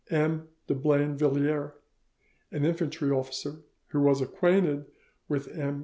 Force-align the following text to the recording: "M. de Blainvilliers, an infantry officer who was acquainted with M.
"M. 0.09 0.47
de 0.65 0.73
Blainvilliers, 0.73 1.73
an 2.51 2.65
infantry 2.65 3.11
officer 3.11 3.61
who 3.89 3.99
was 4.01 4.19
acquainted 4.19 4.87
with 5.27 5.47
M. 5.49 5.79